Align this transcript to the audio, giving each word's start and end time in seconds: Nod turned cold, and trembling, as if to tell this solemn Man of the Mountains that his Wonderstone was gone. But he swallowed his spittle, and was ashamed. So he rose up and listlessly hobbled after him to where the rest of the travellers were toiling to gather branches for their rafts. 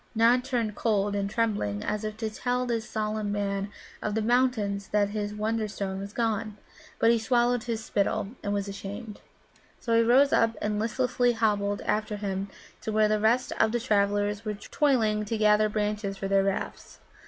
Nod 0.15 0.43
turned 0.43 0.73
cold, 0.73 1.13
and 1.15 1.29
trembling, 1.29 1.83
as 1.83 2.03
if 2.03 2.17
to 2.17 2.31
tell 2.31 2.65
this 2.65 2.89
solemn 2.89 3.31
Man 3.31 3.69
of 4.01 4.15
the 4.15 4.21
Mountains 4.23 4.87
that 4.87 5.09
his 5.09 5.31
Wonderstone 5.31 5.99
was 5.99 6.11
gone. 6.11 6.57
But 6.97 7.11
he 7.11 7.19
swallowed 7.19 7.65
his 7.65 7.85
spittle, 7.85 8.29
and 8.41 8.51
was 8.51 8.67
ashamed. 8.67 9.21
So 9.79 9.95
he 9.95 10.01
rose 10.01 10.33
up 10.33 10.57
and 10.59 10.79
listlessly 10.79 11.33
hobbled 11.33 11.81
after 11.81 12.15
him 12.17 12.49
to 12.81 12.91
where 12.91 13.07
the 13.07 13.19
rest 13.19 13.51
of 13.59 13.71
the 13.73 13.79
travellers 13.79 14.43
were 14.43 14.55
toiling 14.55 15.23
to 15.25 15.37
gather 15.37 15.69
branches 15.69 16.17
for 16.17 16.27
their 16.27 16.45
rafts. 16.45 16.97